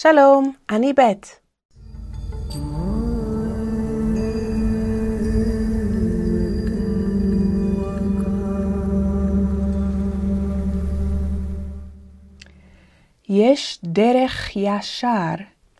שלום, 0.00 0.52
אני 0.70 0.92
בית. 0.92 1.40
יש 13.28 13.78
דרך 13.84 14.56
ישר 14.56 15.34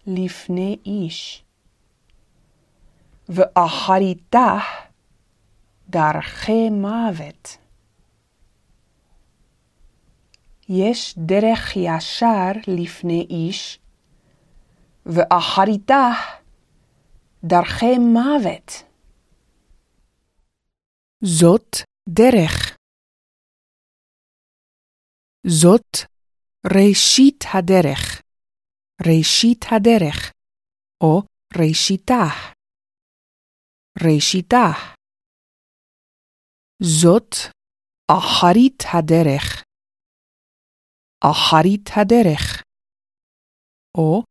לפני 0.07 0.77
איש, 0.87 1.45
ואחריתה 3.29 4.59
דרכי 5.89 6.71
מוות. 6.71 7.57
יש 10.69 11.14
דרך 11.19 11.77
ישר 11.77 12.53
לפני 12.66 13.27
איש, 13.30 13.79
ואחריתה 15.14 16.04
דרכי 17.44 17.99
מוות. 17.99 18.68
זאת 21.25 21.76
דרך. 22.08 22.76
זאת 25.46 25.96
ראשית 26.66 27.44
הדרך. 27.54 28.22
ראשית 29.07 29.64
הדרך, 29.71 30.32
או 31.00 31.22
ראשיתה. 31.58 32.25
ראשיתה. 34.05 34.66
זאת 36.83 37.34
אחרית 38.11 38.83
הדרך. 38.94 39.64
אחרית 41.20 41.88
הדרך, 41.96 42.62
או 43.98 44.22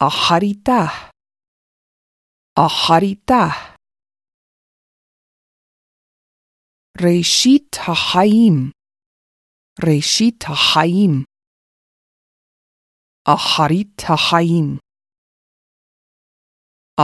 אחריתה. 0.00 0.80
אחריתה. 2.66 3.44
ראשית 7.00 7.76
החיים. 7.88 8.70
ראשית 9.88 10.44
החיים. 10.44 11.24
אחרית 13.24 14.02
החיים. 14.08 14.78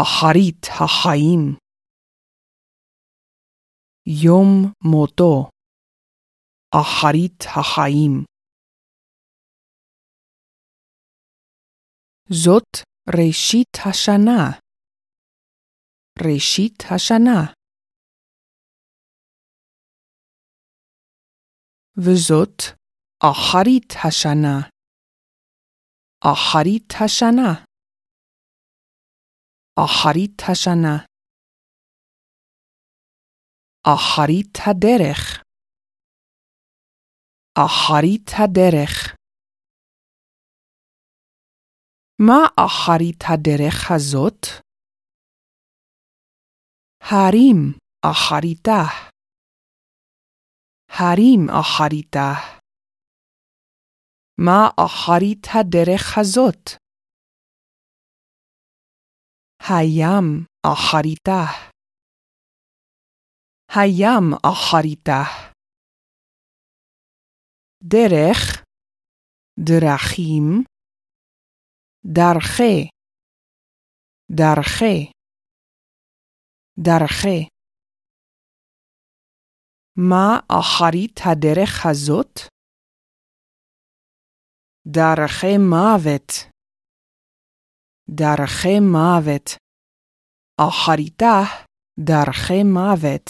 אחרית 0.03 0.67
החיים. 0.81 1.57
יום 4.25 4.73
מותו. 4.85 5.51
אחרית 6.71 7.43
החיים. 7.57 8.32
זאת 12.35 12.73
ראשית 13.09 13.75
השנה. 13.87 14.59
ראשית 16.25 16.83
השנה. 16.95 17.53
וזאת 21.97 22.59
אחרית 23.19 23.93
השנה. 24.05 24.57
אחרית 26.33 26.93
השנה. 27.05 27.65
אחרית 29.85 30.43
השנה. 30.51 30.97
אחרית 33.95 34.55
הדרך. 34.67 35.43
אחרית 37.59 38.29
הדרך. 38.39 39.22
מה 42.27 42.43
אחרית 42.67 43.23
הדרך 43.33 43.91
הזאת? 43.97 44.47
הרים 47.01 47.79
אחריתה. 48.07 48.83
הרים 50.89 51.41
אחריתה. 51.61 52.31
מה 54.41 54.63
אחרית 54.87 55.47
הדרך 55.55 56.19
הזאת? 56.21 56.65
הים 59.61 60.45
אחריתה. 60.67 61.43
הים 63.69 64.27
אחריתה. 64.47 65.23
דרך, 67.83 68.65
דרכים, 69.61 70.72
דרכי, 72.07 72.89
דרכי, 74.31 75.11
דרכי. 76.79 77.49
מה 79.97 80.41
אחרית 80.49 81.21
הדרך 81.25 81.87
הזאת? 81.91 82.41
דרכי 84.87 85.59
מוות. 85.59 86.31
דרכי 88.11 88.81
מוות. 88.81 89.57
אחריתה 90.61 91.41
דרכי 91.99 92.63
מוות. 92.65 93.29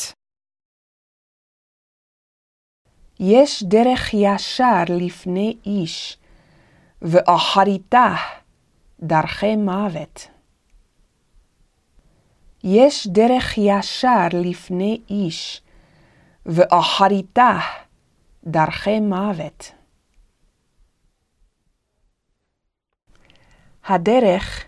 יש 3.20 3.62
דרך 3.62 4.14
ישר 4.14 4.84
לפני 5.06 5.56
איש, 5.66 6.18
ואחריתה 7.02 8.41
דרכי 9.02 9.56
מוות. 9.56 10.28
יש 12.64 13.06
דרך 13.06 13.58
ישר 13.58 14.28
לפני 14.32 15.00
איש, 15.10 15.62
ואחריתה 16.46 17.58
דרכי 18.44 19.00
מוות. 19.00 19.72
הדרך 23.84 24.64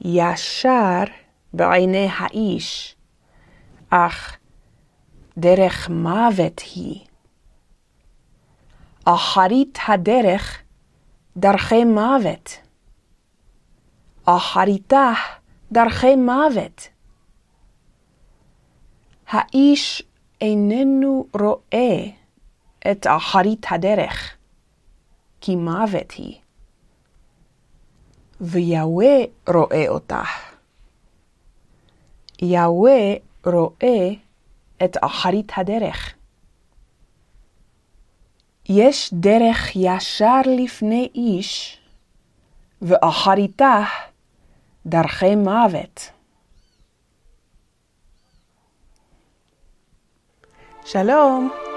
ישר 0.00 1.04
בעיני 1.52 2.08
האיש, 2.18 2.96
אך 3.90 4.36
דרך 5.38 5.88
מוות 5.88 6.60
היא. 6.74 7.06
אחרית 9.04 9.78
הדרך 9.88 10.62
דרכי 11.36 11.84
מוות. 11.84 12.69
אחריתה 14.36 15.12
דרכי 15.72 16.16
מוות. 16.16 16.88
האיש 19.28 20.02
איננו 20.40 21.26
רואה 21.40 22.06
את 22.90 23.06
אחרית 23.06 23.66
הדרך, 23.70 24.36
כי 25.40 25.56
מוות 25.56 26.10
היא. 26.10 26.38
ויהווה 28.40 29.16
רואה 29.48 29.88
אותה. 29.88 30.22
יהווה 32.42 33.14
רואה 33.44 34.08
את 34.84 34.96
אחרית 35.00 35.52
הדרך. 35.56 36.14
יש 38.68 39.10
דרך 39.14 39.76
ישר 39.76 40.40
לפני 40.46 41.08
איש, 41.14 41.80
ואחריתה 42.82 43.82
דרכי 44.86 45.36
מוות. 45.36 46.10
שלום. 50.84 51.69